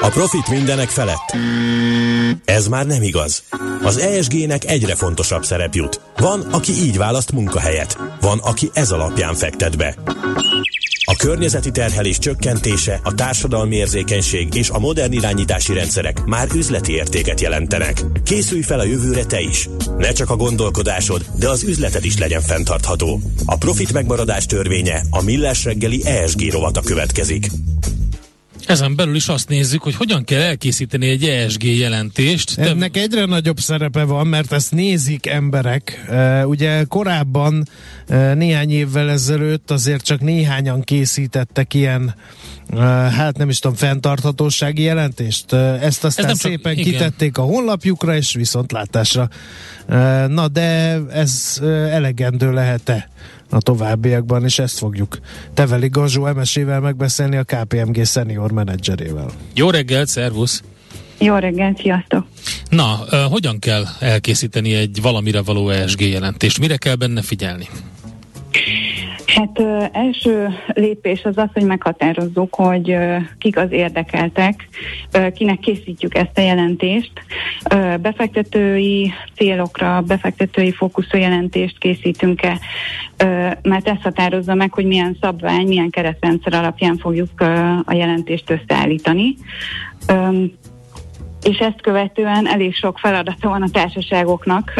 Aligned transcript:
A 0.00 0.08
profit 0.08 0.48
mindenek 0.48 0.88
felett. 0.88 1.36
Ez 2.44 2.68
már 2.68 2.86
nem 2.86 3.02
igaz. 3.02 3.42
Az 3.82 3.96
ESG-nek 3.96 4.64
egyre 4.64 4.94
fontosabb 4.94 5.44
szerep 5.44 5.74
jut. 5.74 6.00
Van, 6.16 6.40
aki 6.40 6.72
így 6.72 6.96
választ 6.96 7.32
munkahelyet. 7.32 7.98
Van, 8.20 8.38
aki 8.38 8.70
ez 8.72 8.90
alapján 8.90 9.34
fektet 9.34 9.76
be. 9.76 9.94
A 11.04 11.16
környezeti 11.16 11.70
terhelés 11.70 12.18
csökkentése, 12.18 13.00
a 13.02 13.14
társadalmi 13.14 13.76
érzékenység 13.76 14.54
és 14.54 14.70
a 14.70 14.78
modern 14.78 15.12
irányítási 15.12 15.72
rendszerek 15.72 16.24
már 16.24 16.48
üzleti 16.54 16.92
értéket 16.92 17.40
jelentenek. 17.40 18.04
Készülj 18.24 18.62
fel 18.62 18.78
a 18.78 18.84
jövőre 18.84 19.24
te 19.24 19.40
is. 19.40 19.68
Ne 19.98 20.12
csak 20.12 20.30
a 20.30 20.36
gondolkodásod, 20.36 21.24
de 21.38 21.48
az 21.48 21.62
üzleted 21.62 22.04
is 22.04 22.18
legyen 22.18 22.40
fenntartható. 22.40 23.20
A 23.44 23.56
profit 23.56 23.92
megmaradás 23.92 24.46
törvénye 24.46 25.02
a 25.10 25.22
Millás 25.22 25.64
reggeli 25.64 26.06
ESG 26.06 26.50
rovata 26.50 26.80
következik. 26.80 27.50
Ezen 28.68 28.96
belül 28.96 29.14
is 29.14 29.28
azt 29.28 29.48
nézzük, 29.48 29.82
hogy 29.82 29.94
hogyan 29.94 30.24
kell 30.24 30.40
elkészíteni 30.40 31.08
egy 31.08 31.24
ESG 31.24 31.64
jelentést. 31.64 32.58
Ennek 32.58 32.90
Te... 32.90 33.00
egyre 33.00 33.24
nagyobb 33.24 33.58
szerepe 33.58 34.04
van, 34.04 34.26
mert 34.26 34.52
ezt 34.52 34.72
nézik 34.72 35.26
emberek. 35.26 36.04
Uh, 36.08 36.48
ugye 36.48 36.84
korábban, 36.84 37.68
uh, 38.08 38.34
néhány 38.34 38.70
évvel 38.70 39.10
ezelőtt 39.10 39.70
azért 39.70 40.04
csak 40.04 40.20
néhányan 40.20 40.82
készítettek 40.82 41.74
ilyen 41.74 42.14
uh, 42.70 42.78
hát 43.10 43.36
nem 43.36 43.48
is 43.48 43.58
tudom, 43.58 43.76
fenntarthatósági 43.76 44.82
jelentést. 44.82 45.52
Ezt 45.52 46.04
aztán 46.04 46.26
Ez 46.26 46.38
szépen 46.38 46.74
csak, 46.74 46.84
kitették 46.84 47.38
a 47.38 47.42
honlapjukra, 47.42 48.16
és 48.16 48.34
viszontlátásra. 48.34 49.28
Na 50.28 50.48
de 50.48 51.00
ez 51.12 51.58
elegendő 51.90 52.52
lehet-e? 52.52 53.08
A 53.50 53.60
továbbiakban, 53.60 54.44
és 54.44 54.58
ezt 54.58 54.78
fogjuk 54.78 55.18
Teveli 55.54 55.88
Gazsó 55.88 56.32
MS-ével 56.32 56.80
megbeszélni 56.80 57.36
a 57.36 57.44
KPMG 57.44 58.06
senior 58.06 58.52
menedzserével. 58.52 59.30
Jó 59.54 59.70
reggelt, 59.70 60.08
szervusz! 60.08 60.62
Jó 61.18 61.36
reggelt, 61.36 61.78
sziasztok! 61.78 62.26
Na, 62.68 63.04
hogyan 63.30 63.58
kell 63.58 63.84
elkészíteni 64.00 64.74
egy 64.74 64.98
valamire 65.02 65.42
való 65.42 65.68
ESG 65.68 66.00
jelentést? 66.00 66.58
Mire 66.58 66.76
kell 66.76 66.94
benne 66.94 67.22
figyelni? 67.22 67.68
Hát 69.34 69.58
ö, 69.58 69.84
első 69.92 70.48
lépés 70.66 71.24
az 71.24 71.36
az, 71.36 71.48
hogy 71.52 71.62
meghatározzuk, 71.62 72.54
hogy 72.54 72.90
ö, 72.90 73.16
kik 73.38 73.56
az 73.56 73.72
érdekeltek, 73.72 74.68
ö, 75.12 75.30
kinek 75.30 75.58
készítjük 75.58 76.14
ezt 76.14 76.38
a 76.38 76.40
jelentést. 76.40 77.12
Ö, 77.70 77.96
befektetői 77.96 79.12
célokra, 79.34 80.00
befektetői 80.00 80.72
fókuszú 80.72 81.18
jelentést 81.18 81.78
készítünk-e, 81.78 82.58
ö, 83.16 83.48
mert 83.62 83.88
ezt 83.88 84.02
határozza 84.02 84.54
meg, 84.54 84.72
hogy 84.72 84.86
milyen 84.86 85.16
szabvány, 85.20 85.66
milyen 85.66 85.90
keretrendszer 85.90 86.54
alapján 86.54 86.96
fogjuk 86.96 87.40
ö, 87.40 87.44
a 87.84 87.94
jelentést 87.94 88.50
összeállítani. 88.50 89.34
Ö, 90.08 90.44
és 91.42 91.58
ezt 91.58 91.80
követően 91.80 92.48
elég 92.48 92.74
sok 92.74 92.98
feladata 92.98 93.48
van 93.48 93.62
a 93.62 93.70
társaságoknak 93.72 94.74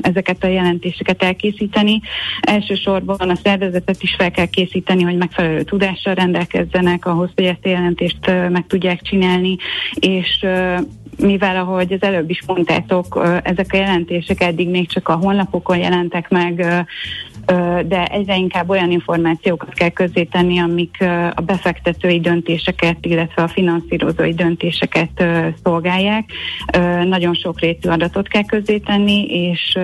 ezeket 0.00 0.44
a 0.44 0.46
jelentéseket 0.46 1.22
elkészíteni. 1.22 2.00
Elsősorban 2.40 3.30
a 3.30 3.34
szervezetet 3.34 4.02
is 4.02 4.14
fel 4.18 4.30
kell 4.30 4.46
készíteni, 4.46 5.02
hogy 5.02 5.16
megfelelő 5.16 5.62
tudással 5.62 6.14
rendelkezzenek 6.14 7.06
ahhoz, 7.06 7.30
hogy 7.34 7.44
ezt 7.44 7.64
a 7.64 7.68
jelentést 7.68 8.26
meg 8.26 8.66
tudják 8.66 9.02
csinálni, 9.02 9.56
és 9.94 10.46
mivel 11.18 11.56
ahogy 11.56 11.92
az 11.92 12.02
előbb 12.02 12.30
is 12.30 12.42
mondtátok, 12.46 13.40
ezek 13.42 13.66
a 13.72 13.76
jelentések 13.76 14.40
eddig 14.40 14.68
még 14.68 14.88
csak 14.88 15.08
a 15.08 15.14
honlapokon 15.16 15.78
jelentek 15.78 16.28
meg, 16.28 16.84
de 17.86 18.04
egyre 18.04 18.36
inkább 18.36 18.68
olyan 18.68 18.90
információkat 18.90 19.72
kell 19.72 19.88
közzétenni, 19.88 20.58
amik 20.58 20.96
a 21.34 21.40
befektetői 21.40 22.20
döntéseket, 22.20 22.96
illetve 23.00 23.42
a 23.42 23.48
finanszírozói 23.48 24.34
döntéseket 24.34 25.24
szolgálják. 25.62 25.79
Nagyon 27.04 27.34
sok 27.34 27.60
rétű 27.60 27.88
adatot 27.88 28.28
kell 28.28 28.44
közzétenni, 28.44 29.24
és 29.24 29.78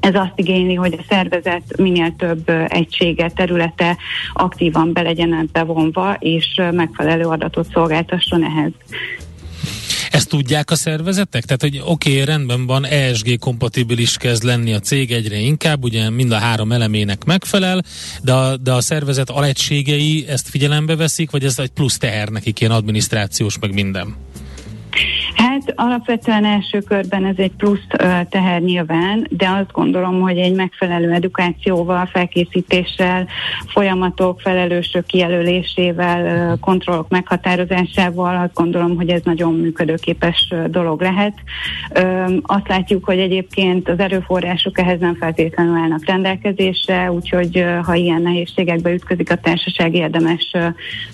ez 0.00 0.14
azt 0.14 0.32
igényli, 0.34 0.74
hogy 0.74 0.96
a 0.98 1.04
szervezet 1.08 1.76
minél 1.76 2.14
több 2.18 2.48
egysége, 2.68 3.28
területe 3.28 3.96
aktívan 4.32 4.92
be 4.92 5.02
legyen 5.02 5.48
bevonva, 5.52 6.16
és 6.18 6.60
megfelelő 6.72 7.24
adatot 7.24 7.68
szolgáltasson 7.72 8.44
ehhez. 8.44 8.72
Ezt 10.10 10.28
tudják 10.28 10.70
a 10.70 10.74
szervezetek? 10.74 11.44
Tehát, 11.44 11.60
hogy 11.60 11.80
oké, 11.84 12.12
okay, 12.12 12.24
rendben 12.24 12.66
van, 12.66 12.86
ESG 12.86 13.38
kompatibilis 13.38 14.16
kezd 14.16 14.42
lenni 14.42 14.72
a 14.72 14.78
cég 14.78 15.12
egyre 15.12 15.36
inkább, 15.36 15.84
ugye 15.84 16.10
mind 16.10 16.32
a 16.32 16.38
három 16.38 16.72
elemének 16.72 17.24
megfelel, 17.24 17.82
de 18.22 18.32
a, 18.32 18.56
de 18.56 18.72
a 18.72 18.80
szervezet 18.80 19.30
alegységei 19.30 20.24
ezt 20.28 20.48
figyelembe 20.48 20.96
veszik, 20.96 21.30
vagy 21.30 21.44
ez 21.44 21.58
egy 21.58 21.70
plusz 21.70 21.98
teher 21.98 22.28
nekik, 22.28 22.60
ilyen 22.60 22.72
adminisztrációs, 22.72 23.58
meg 23.58 23.72
minden? 23.72 24.16
Hát 25.76 25.88
alapvetően 25.88 26.44
első 26.44 26.80
körben 26.80 27.24
ez 27.24 27.34
egy 27.36 27.52
plusz 27.56 27.86
teher 28.28 28.60
nyilván, 28.60 29.26
de 29.30 29.48
azt 29.48 29.72
gondolom, 29.72 30.20
hogy 30.20 30.38
egy 30.38 30.54
megfelelő 30.54 31.12
edukációval, 31.12 32.06
felkészítéssel, 32.06 33.26
folyamatok, 33.66 34.40
felelősök 34.40 35.06
kijelölésével, 35.06 36.56
kontrollok 36.60 37.08
meghatározásával 37.08 38.36
azt 38.36 38.54
gondolom, 38.54 38.96
hogy 38.96 39.08
ez 39.08 39.20
nagyon 39.24 39.54
működőképes 39.54 40.54
dolog 40.70 41.00
lehet. 41.00 41.34
Azt 42.42 42.68
látjuk, 42.68 43.04
hogy 43.04 43.18
egyébként 43.18 43.88
az 43.88 43.98
erőforrások 43.98 44.78
ehhez 44.78 45.00
nem 45.00 45.14
feltétlenül 45.14 45.76
állnak 45.76 46.06
rendelkezésre, 46.06 47.12
úgyhogy 47.12 47.64
ha 47.82 47.94
ilyen 47.94 48.22
nehézségekbe 48.22 48.92
ütközik 48.92 49.30
a 49.30 49.36
társaság, 49.36 49.94
érdemes 49.94 50.52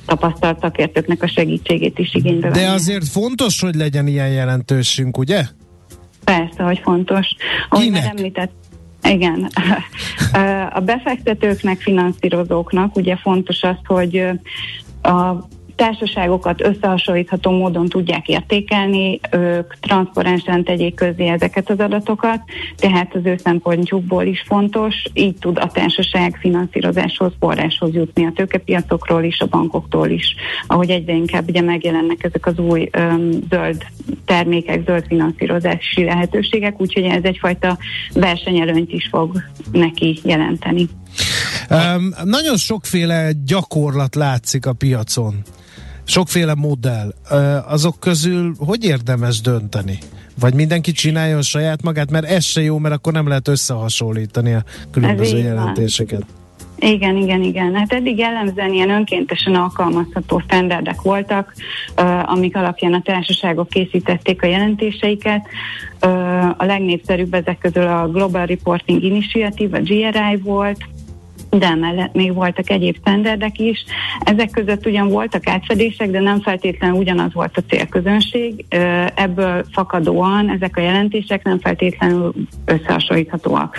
tapasztalt 0.07 0.61
szakértőknek 0.61 1.23
a 1.23 1.29
segítségét 1.29 1.99
is 1.99 2.15
igénybe 2.15 2.49
venni. 2.49 2.65
De 2.65 2.71
azért 2.71 3.09
fontos, 3.09 3.61
hogy 3.61 3.75
legyen 3.75 4.07
ilyen 4.07 4.31
jelentősünk, 4.47 5.19
ugye? 5.19 5.43
Persze, 6.25 6.63
hogy 6.63 6.79
fontos. 6.79 7.27
Ahogy 7.69 7.85
Kinek? 7.85 8.05
említett, 8.07 8.53
igen. 9.03 9.51
A 10.79 10.81
befektetőknek, 10.81 11.81
finanszírozóknak 11.81 12.97
ugye 12.97 13.17
fontos 13.17 13.63
az, 13.63 13.77
hogy 13.85 14.27
a 15.03 15.35
társaságokat 15.77 16.63
összehasonlítható 16.63 17.51
módon 17.51 17.89
tudják 17.89 18.29
értékelni, 18.29 19.21
ők 19.31 19.75
transzparensen 19.81 20.65
tegyék 20.65 20.95
közé 20.95 21.27
ezeket 21.27 21.71
az 21.71 21.79
adatokat, 21.79 22.41
tehát 22.77 23.15
az 23.15 23.21
ő 23.25 23.37
szempontjukból 23.43 24.25
is 24.25 24.45
fontos, 24.47 24.95
így 25.15 25.35
tud 25.35 25.59
a 25.59 25.67
társaság 25.67 26.37
finanszírozáshoz, 26.41 27.33
forráshoz 27.41 27.95
jutni 27.95 28.27
a 28.27 28.33
tőkepiacokról 28.35 29.25
is, 29.25 29.41
a 29.41 29.47
bankoktól 29.47 30.09
is, 30.09 30.35
ahogy 30.67 30.91
egyre 30.91 31.13
inkább 31.13 31.49
ugye 31.49 31.61
megjelennek 31.61 32.25
ezek 32.25 32.47
az 32.47 32.59
új 32.59 32.89
öm, 32.93 33.31
zöld 33.51 33.87
termékek, 34.25 34.85
zöld 34.87 35.05
finanszírozási 35.07 36.05
lehetőségek, 36.05 36.81
úgyhogy 36.81 37.05
ez 37.05 37.23
egyfajta 37.23 37.79
versenyelőnyt 38.15 38.93
is 38.93 39.09
fog 39.11 39.43
neki 39.73 40.21
jelenteni. 40.25 40.89
Um, 41.71 42.15
nagyon 42.25 42.57
sokféle 42.57 43.31
gyakorlat 43.45 44.15
látszik 44.15 44.67
a 44.67 44.73
piacon 44.73 45.35
sokféle 46.07 46.55
modell. 46.55 47.15
Azok 47.69 48.01
közül 48.01 48.55
hogy 48.59 48.85
érdemes 48.85 49.41
dönteni? 49.41 49.99
Vagy 50.41 50.55
mindenki 50.55 50.93
csináljon 50.93 51.43
saját 51.43 51.83
magát, 51.83 52.11
mert 52.11 52.27
ez 52.27 52.45
se 52.45 52.63
jó, 52.63 52.79
mert 52.79 52.95
akkor 52.95 53.13
nem 53.13 53.29
lehet 53.29 53.49
összehasonlítani 53.49 54.55
a 54.55 54.63
különböző 54.91 55.39
jelentéseket. 55.39 56.25
Igen, 56.79 57.17
igen, 57.17 57.43
igen. 57.43 57.75
Hát 57.75 57.93
eddig 57.93 58.19
jellemzően 58.19 58.73
ilyen 58.73 58.91
önkéntesen 58.91 59.55
alkalmazható 59.55 60.39
standardek 60.39 61.03
voltak, 61.03 61.55
amik 62.23 62.57
alapján 62.57 62.95
a 62.95 63.03
társaságok 63.05 63.69
készítették 63.69 64.43
a 64.43 64.47
jelentéseiket. 64.47 65.47
A 66.57 66.65
legnépszerűbb 66.65 67.35
ezek 67.35 67.59
közül 67.59 67.87
a 67.87 68.09
Global 68.09 68.47
Reporting 68.47 69.03
Initiative, 69.03 69.79
a 69.79 69.81
GRI 69.81 70.37
volt, 70.43 70.79
de 71.59 71.67
emellett 71.67 72.15
még 72.15 72.35
voltak 72.35 72.71
egyéb 72.71 72.97
standardek 72.97 73.59
is. 73.59 73.85
Ezek 74.21 74.51
között 74.51 74.87
ugyan 74.87 75.09
voltak 75.09 75.49
átfedések, 75.49 76.11
de 76.11 76.21
nem 76.21 76.41
feltétlenül 76.41 76.97
ugyanaz 76.97 77.33
volt 77.33 77.57
a 77.57 77.63
célközönség. 77.69 78.65
Ebből 79.15 79.65
fakadóan 79.73 80.51
ezek 80.51 80.77
a 80.77 80.81
jelentések 80.81 81.45
nem 81.45 81.59
feltétlenül 81.59 82.33
összehasonlíthatóak. 82.65 83.77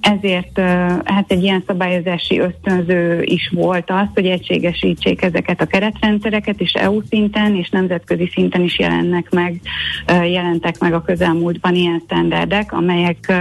Ezért 0.00 0.60
hát 1.04 1.24
egy 1.32 1.42
ilyen 1.42 1.62
szabályozási 1.66 2.38
ösztönző 2.38 3.22
is 3.22 3.50
volt 3.54 3.90
az, 3.90 4.06
hogy 4.14 4.26
egységesítsék 4.26 5.22
ezeket 5.22 5.60
a 5.60 5.66
keretrendszereket, 5.66 6.60
és 6.60 6.72
EU 6.72 7.00
szinten 7.08 7.56
és 7.56 7.68
nemzetközi 7.68 8.30
szinten 8.32 8.62
is 8.62 8.78
jelennek 8.78 9.30
meg, 9.30 9.60
jelentek 10.06 10.78
meg 10.78 10.92
a 10.92 11.02
közelmúltban 11.02 11.74
ilyen 11.74 12.02
standardek, 12.04 12.72
amelyek 12.72 13.32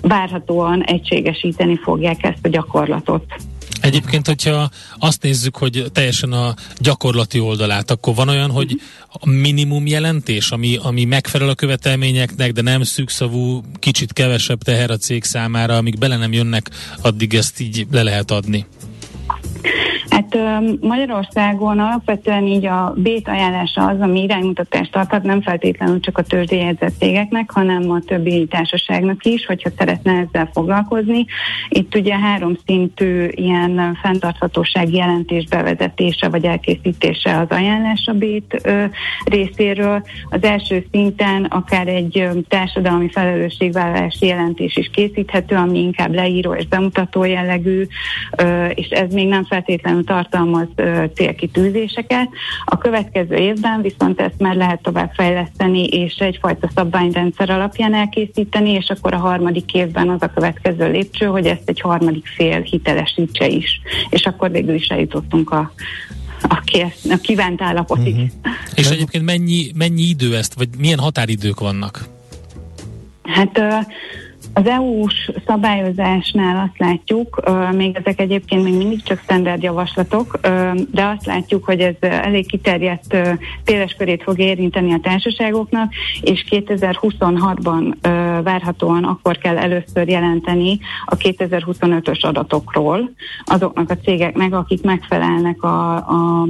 várhatóan 0.00 0.82
egységesíteni 0.82 1.76
fogják 1.76 2.24
ezt 2.24 2.46
a 2.46 2.48
gyakorlatot 2.48 3.13
javaslatot. 3.14 3.52
Egyébként, 3.80 4.26
hogyha 4.26 4.70
azt 4.98 5.22
nézzük, 5.22 5.56
hogy 5.56 5.84
teljesen 5.92 6.32
a 6.32 6.54
gyakorlati 6.78 7.40
oldalát, 7.40 7.90
akkor 7.90 8.14
van 8.14 8.28
olyan, 8.28 8.50
hogy 8.50 8.80
a 9.08 9.28
minimum 9.28 9.86
jelentés, 9.86 10.50
ami, 10.50 10.78
ami 10.82 11.04
megfelel 11.04 11.48
a 11.48 11.54
követelményeknek, 11.54 12.52
de 12.52 12.62
nem 12.62 12.82
szűkszavú, 12.82 13.62
kicsit 13.78 14.12
kevesebb 14.12 14.62
teher 14.62 14.90
a 14.90 14.96
cég 14.96 15.24
számára, 15.24 15.76
amíg 15.76 15.98
bele 15.98 16.16
nem 16.16 16.32
jönnek, 16.32 16.70
addig 17.02 17.34
ezt 17.34 17.60
így 17.60 17.86
le 17.90 18.02
lehet 18.02 18.30
adni. 18.30 18.66
Hát 20.08 20.38
Magyarországon 20.80 21.78
alapvetően 21.78 22.46
így 22.46 22.66
a 22.66 22.92
bét 22.96 23.28
ajánlása 23.28 23.86
az, 23.86 24.00
ami 24.00 24.22
iránymutatást 24.22 24.96
adhat, 24.96 25.22
nem 25.22 25.42
feltétlenül 25.42 26.00
csak 26.00 26.18
a 26.18 26.22
tőzsdéjegyzett 26.22 26.98
cégeknek, 26.98 27.50
hanem 27.50 27.90
a 27.90 28.00
többi 28.00 28.46
társaságnak 28.46 29.24
is, 29.24 29.46
hogyha 29.46 29.70
szeretne 29.78 30.12
ezzel 30.12 30.50
foglalkozni. 30.52 31.24
Itt 31.68 31.94
ugye 31.94 32.18
három 32.18 32.56
szintű 32.66 33.26
ilyen 33.30 33.98
fenntarthatósági 34.02 34.96
jelentés 34.96 35.44
bevezetése 35.44 36.28
vagy 36.28 36.44
elkészítése 36.44 37.38
az 37.38 37.48
ajánlás 37.48 38.04
a 38.06 38.12
bét 38.12 38.68
részéről. 39.24 40.02
Az 40.30 40.42
első 40.42 40.86
szinten 40.90 41.44
akár 41.44 41.88
egy 41.88 42.28
társadalmi 42.48 43.10
felelősségvállalási 43.10 44.26
jelentés 44.26 44.76
is 44.76 44.90
készíthető, 44.92 45.56
ami 45.56 45.78
inkább 45.78 46.14
leíró 46.14 46.54
és 46.54 46.66
bemutató 46.66 47.24
jellegű, 47.24 47.86
és 48.74 48.88
ez 48.88 49.12
még 49.12 49.28
nem 49.28 49.44
feltétlenül 49.44 49.93
tartalmaz 50.02 50.68
célkitűzéseket. 51.14 52.28
A 52.64 52.78
következő 52.78 53.34
évben 53.34 53.82
viszont 53.82 54.20
ezt 54.20 54.38
már 54.38 54.54
lehet 54.54 54.82
tovább 54.82 55.12
fejleszteni, 55.14 55.84
és 55.84 56.14
egyfajta 56.14 56.70
szabványrendszer 56.74 57.50
alapján 57.50 57.94
elkészíteni, 57.94 58.70
és 58.70 58.88
akkor 58.88 59.14
a 59.14 59.18
harmadik 59.18 59.74
évben 59.74 60.08
az 60.08 60.22
a 60.22 60.32
következő 60.34 60.90
lépcső, 60.90 61.26
hogy 61.26 61.46
ezt 61.46 61.62
egy 61.68 61.80
harmadik 61.80 62.26
fél 62.26 62.60
hitelesítse 62.60 63.46
is. 63.46 63.80
És 64.10 64.26
akkor 64.26 64.50
végül 64.50 64.74
is 64.74 64.86
eljutottunk 64.86 65.50
a, 65.50 65.72
a, 66.42 66.62
a 67.10 67.16
kívánt 67.22 67.62
állapotig. 67.62 68.14
Uh-huh. 68.14 68.30
És 68.74 68.90
egyébként 68.90 69.24
mennyi, 69.24 69.70
mennyi 69.74 70.02
idő 70.02 70.36
ezt, 70.36 70.54
vagy 70.54 70.68
milyen 70.78 70.98
határidők 70.98 71.60
vannak? 71.60 72.04
Hát 73.22 73.60
az 74.54 74.66
EU-s 74.66 75.30
szabályozásnál 75.46 76.68
azt 76.68 76.78
látjuk, 76.78 77.42
még 77.72 77.96
ezek 77.96 78.20
egyébként 78.20 78.64
még 78.64 78.76
mindig 78.76 79.02
csak 79.02 79.18
standard 79.18 79.62
javaslatok, 79.62 80.38
de 80.90 81.04
azt 81.04 81.26
látjuk, 81.26 81.64
hogy 81.64 81.80
ez 81.80 81.94
elég 82.00 82.46
kiterjedt 82.46 83.16
körét 83.96 84.22
fog 84.22 84.38
érinteni 84.38 84.92
a 84.92 85.00
társaságoknak, 85.02 85.92
és 86.20 86.44
2026-ban 86.50 87.94
várhatóan 88.42 89.04
akkor 89.04 89.38
kell 89.38 89.58
először 89.58 90.08
jelenteni 90.08 90.78
a 91.04 91.16
2025-ös 91.16 92.20
adatokról 92.20 93.10
azoknak 93.44 93.90
a 93.90 93.96
cégeknek, 93.96 94.54
akik 94.54 94.82
megfelelnek 94.82 95.62
a, 95.62 95.94
a 95.96 96.46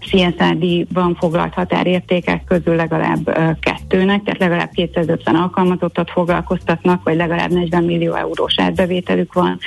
CSRD-ban 0.00 1.14
foglalt 1.14 1.54
határértékek 1.54 2.44
közül 2.44 2.74
legalább 2.74 3.38
kettőnek, 3.60 4.22
tehát 4.22 4.40
legalább 4.40 4.70
250 4.70 5.34
alkalmazottat 5.34 6.10
foglalkoztatnak, 6.10 7.02
vagy 7.04 7.16
legalább 7.16 7.50
40 7.50 7.84
millió 7.84 8.14
eurós 8.14 8.54
árbevételük 8.58 9.32
van, 9.32 9.58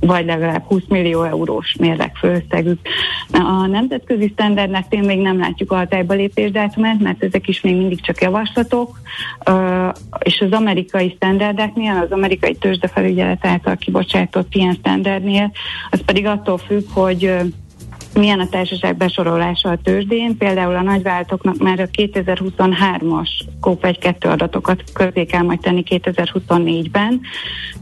vagy 0.00 0.24
legalább 0.24 0.62
20 0.62 0.82
millió 0.88 1.22
eurós 1.22 1.74
mérleg 1.78 2.14
főösszegük. 2.16 2.78
A 3.32 3.66
nemzetközi 3.66 4.28
standardnek 4.32 4.84
még 4.90 5.20
nem 5.20 5.38
látjuk 5.38 5.72
a 5.72 5.76
hatályba 5.76 6.14
lépés 6.14 6.50
dátumát, 6.50 7.00
mert 7.00 7.24
ezek 7.24 7.48
is 7.48 7.60
még 7.60 7.76
mindig 7.76 8.00
csak 8.00 8.20
javaslatok, 8.20 9.00
és 10.18 10.40
az 10.40 10.52
amerikai 10.52 11.12
standardeknél, 11.16 11.96
az 12.04 12.10
amerikai 12.10 12.54
tőzsdefelügyelet 12.54 13.46
által 13.46 13.76
kibocsátott 13.76 14.54
ilyen 14.54 14.74
standardnél, 14.74 15.52
az 15.90 16.00
pedig 16.04 16.26
attól 16.26 16.58
függ, 16.58 16.84
hogy 16.92 17.34
milyen 18.14 18.40
a 18.40 18.48
társaság 18.48 18.96
besorolása 18.96 19.68
a 19.68 19.78
tőzsdén. 19.82 20.36
Például 20.36 20.74
a 20.74 20.82
nagyvállalatoknak 20.82 21.58
már 21.58 21.80
a 21.80 21.86
2023-as 21.86 23.28
Scope 23.58 23.96
1-2 24.00 24.30
adatokat 24.30 24.84
közé 24.92 25.24
kell 25.24 25.42
majd 25.42 25.60
tenni 25.60 25.82
2024-ben, 25.88 27.20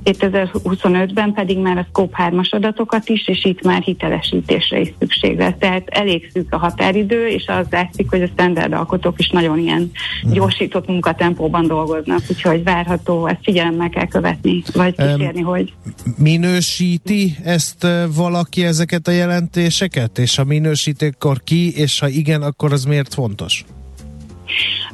2025-ben 0.05 1.33
pedig 1.33 1.59
már 1.59 1.79
a 1.79 1.87
Scope 1.89 2.31
3-as 2.31 2.51
adatokat 2.51 3.09
is, 3.09 3.29
és 3.29 3.45
itt 3.45 3.63
már 3.63 3.83
hitelesítésre 3.83 4.81
is 4.81 4.93
szükség 4.99 5.39
lesz. 5.39 5.55
Tehát 5.59 5.89
elég 5.89 6.31
szűk 6.33 6.53
a 6.53 6.57
határidő, 6.57 7.27
és 7.27 7.47
az 7.47 7.67
látszik, 7.71 8.11
hogy 8.11 8.23
a 8.23 8.27
standard 8.27 8.73
alkotók 8.73 9.19
is 9.19 9.29
nagyon 9.29 9.59
ilyen 9.59 9.91
mhm. 10.23 10.33
gyorsított 10.33 10.87
munkatempóban 10.87 11.67
dolgoznak, 11.67 12.21
úgyhogy 12.29 12.65
várható, 12.65 13.27
ezt 13.27 13.41
figyelemmel 13.43 13.89
kell 13.89 14.07
követni, 14.07 14.63
vagy 14.75 14.95
kísérni, 14.97 15.41
um, 15.41 15.47
hogy... 15.47 15.73
Minősíti 16.17 17.37
ezt 17.45 17.87
valaki 18.15 18.65
ezeket 18.65 19.09
a 19.09 19.11
jelentéseket? 19.11 20.18
És 20.19 20.37
ha 20.37 20.45
minősítékkor 20.45 21.43
ki, 21.45 21.73
és 21.77 21.99
ha 21.99 22.09
igen, 22.09 22.43
akkor 22.43 22.73
az 22.73 22.85
miért 22.85 23.15
fontos? 23.15 23.65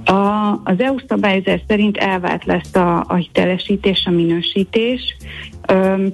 A, 0.05 0.51
az 0.65 0.81
EU 0.81 0.97
szabályozás 1.09 1.61
szerint 1.69 1.97
elvált 1.97 2.45
lesz 2.45 2.75
a, 2.75 3.05
a 3.09 3.15
hitelesítés, 3.15 4.05
a 4.07 4.11
minősítés. 4.11 5.17
Öm, 5.69 6.13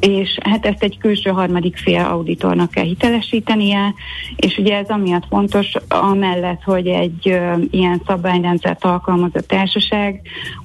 és 0.00 0.38
hát 0.42 0.66
ezt 0.66 0.82
egy 0.82 0.98
külső 0.98 1.30
harmadik 1.30 1.76
fél 1.76 2.04
auditornak 2.04 2.70
kell 2.70 2.84
hitelesítenie, 2.84 3.94
és 4.36 4.58
ugye 4.58 4.76
ez 4.76 4.88
amiatt 4.88 5.26
fontos, 5.28 5.72
amellett, 5.88 6.62
hogy 6.62 6.86
egy 6.86 7.28
ö, 7.28 7.52
ilyen 7.70 8.02
szabályrendszert 8.06 8.84
alkalmaz 8.84 9.30
a 9.34 9.40
társaság, 9.40 10.20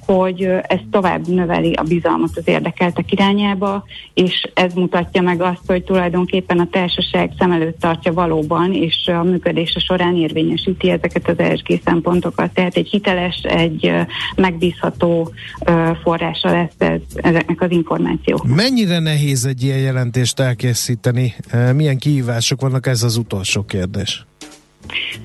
hogy 0.06 0.44
ö, 0.44 0.58
ez 0.62 0.78
tovább 0.90 1.26
növeli 1.26 1.72
a 1.72 1.82
bizalmat 1.82 2.30
az 2.34 2.48
érdekeltek 2.48 3.12
irányába, 3.12 3.84
és 4.14 4.50
ez 4.54 4.74
mutatja 4.74 5.22
meg 5.22 5.42
azt, 5.42 5.62
hogy 5.66 5.82
tulajdonképpen 5.82 6.58
a 6.58 6.68
társaság 6.70 7.32
szem 7.38 7.52
előtt 7.52 7.80
tartja 7.80 8.12
valóban, 8.12 8.72
és 8.72 9.06
a 9.06 9.22
működése 9.22 9.80
során 9.80 10.16
érvényesíti 10.16 10.90
ezeket 10.90 11.28
az 11.28 11.38
ESG 11.38 11.80
szempontokat. 11.84 12.52
Tehát 12.52 12.76
egy 12.76 12.88
hiteles, 12.88 13.40
egy 13.42 13.86
ö, 13.86 14.00
megbízható 14.36 15.32
ö, 15.66 15.90
forrása 16.02 16.50
lesz 16.50 16.74
ez, 16.78 17.00
ezeknek 17.14 17.60
az 17.60 17.70
információknak. 17.70 18.56
Mennyire 18.56 18.98
nehéz 18.98 19.23
nehéz 19.24 19.44
egy 19.44 19.62
ilyen 19.62 19.78
jelentést 19.78 20.40
elkészíteni? 20.40 21.34
Milyen 21.74 21.98
kihívások 21.98 22.60
vannak? 22.60 22.86
Ez 22.86 23.02
az 23.02 23.16
utolsó 23.16 23.64
kérdés. 23.64 24.26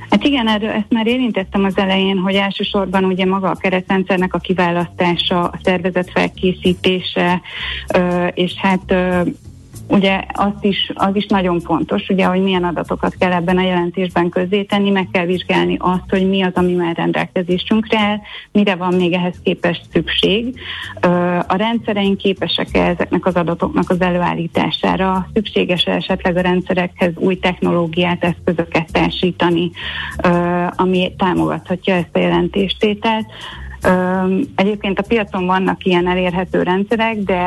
Hát 0.09 0.23
igen, 0.23 0.47
ezt 0.47 0.89
már 0.89 1.07
érintettem 1.07 1.63
az 1.63 1.77
elején, 1.77 2.17
hogy 2.17 2.35
elsősorban 2.35 3.03
ugye 3.03 3.25
maga 3.25 3.49
a 3.49 3.55
keretrendszernek 3.55 4.33
a 4.33 4.37
kiválasztása, 4.37 5.43
a 5.43 5.59
szervezet 5.63 6.11
felkészítése, 6.11 7.41
és 8.33 8.53
hát 8.53 8.95
Ugye 9.91 10.23
azt 10.33 10.63
is, 10.63 10.91
az 10.93 11.15
is 11.15 11.25
nagyon 11.25 11.59
fontos, 11.59 12.09
ugye, 12.09 12.25
hogy 12.25 12.41
milyen 12.41 12.63
adatokat 12.63 13.15
kell 13.19 13.31
ebben 13.31 13.57
a 13.57 13.61
jelentésben 13.61 14.29
közzétenni, 14.29 14.89
meg 14.89 15.07
kell 15.11 15.25
vizsgálni 15.25 15.77
azt, 15.79 16.09
hogy 16.09 16.29
mi 16.29 16.41
az, 16.41 16.51
ami 16.53 16.73
már 16.73 16.95
rendelkezésünkre 16.95 17.99
áll, 17.99 18.17
mire 18.51 18.75
van 18.75 18.93
még 18.93 19.13
ehhez 19.13 19.35
képest 19.43 19.81
szükség. 19.91 20.59
A 21.47 21.55
rendszereink 21.55 22.17
képesek-e 22.17 22.87
ezeknek 22.87 23.25
az 23.25 23.35
adatoknak 23.35 23.89
az 23.89 24.01
előállítására, 24.01 25.29
szükséges 25.33 25.83
-e 25.85 25.91
esetleg 25.91 26.37
a 26.37 26.41
rendszerekhez 26.41 27.11
új 27.15 27.39
technológiát, 27.39 28.23
eszközöket 28.23 28.91
társítani, 28.91 29.71
ami 30.75 31.13
támogathatja 31.17 31.95
ezt 31.95 32.09
a 32.15 32.19
jelentéstételt. 32.19 33.25
Egyébként 34.55 34.99
a 34.99 35.03
piacon 35.07 35.45
vannak 35.45 35.85
ilyen 35.85 36.07
elérhető 36.07 36.63
rendszerek, 36.63 37.17
de 37.17 37.43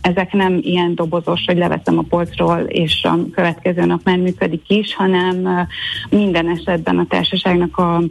ezek 0.00 0.32
nem 0.32 0.58
ilyen 0.62 0.94
dobozos, 0.94 1.44
hogy 1.46 1.56
leveszem 1.56 1.98
a 1.98 2.04
polcról, 2.08 2.58
és 2.58 3.00
a 3.02 3.30
következő 3.34 3.84
nap 3.84 4.00
már 4.04 4.18
működik 4.18 4.68
is, 4.68 4.94
hanem 4.94 5.66
minden 6.10 6.48
esetben 6.48 6.98
a 6.98 7.06
társaságnak 7.08 7.76
a 7.76 8.02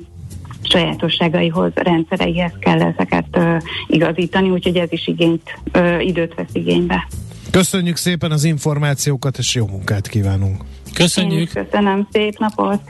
sajátosságaihoz, 0.64 1.72
rendszereihez 1.76 2.52
kell 2.60 2.82
ezeket 2.82 3.40
igazítani, 3.88 4.50
úgyhogy 4.50 4.78
ez 4.78 4.92
is 4.92 5.08
igényt, 5.08 5.60
időt 6.00 6.34
vesz 6.34 6.54
igénybe. 6.54 7.08
Köszönjük 7.52 7.96
szépen 7.96 8.32
az 8.32 8.44
információkat, 8.44 9.38
és 9.38 9.56
jó 9.56 9.68
munkát 9.68 10.08
kívánunk! 10.08 10.64
Köszönjük! 10.94 11.50
köszönöm, 11.54 12.08
szép 12.12 12.38
napot! 12.38 12.82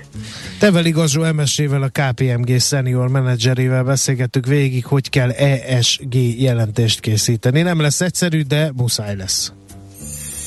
Tevel 0.60 0.86
igazó 0.86 1.34
MS-ével 1.34 1.82
a 1.82 1.90
KPMG 1.90 2.60
senior 2.60 3.08
menedzserével 3.10 3.84
beszélgettük 3.84 4.46
végig, 4.46 4.86
hogy 4.86 5.10
kell 5.10 5.30
ESG 5.30 6.16
jelentést 6.42 7.00
készíteni. 7.00 7.62
Nem 7.62 7.80
lesz 7.80 8.02
egyszerű, 8.02 8.42
de 8.42 8.72
muszáj 8.76 9.16
lesz. 9.16 9.54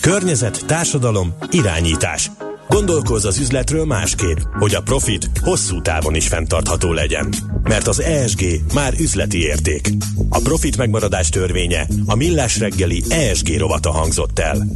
Környezet, 0.00 0.66
társadalom, 0.66 1.34
irányítás. 1.50 2.30
Gondolkozz 2.68 3.24
az 3.24 3.38
üzletről 3.38 3.84
másképp, 3.84 4.36
hogy 4.58 4.74
a 4.74 4.82
profit 4.82 5.30
hosszú 5.40 5.82
távon 5.82 6.14
is 6.14 6.28
fenntartható 6.28 6.92
legyen. 6.92 7.34
Mert 7.62 7.86
az 7.86 8.00
ESG 8.00 8.44
már 8.74 8.94
üzleti 8.98 9.42
érték. 9.42 9.88
A 10.28 10.38
profit 10.38 10.76
megmaradás 10.76 11.28
törvénye 11.28 11.86
a 12.06 12.14
millás 12.14 12.58
reggeli 12.58 13.02
ESG 13.08 13.58
rovata 13.58 13.90
hangzott 13.90 14.38
el. 14.38 14.66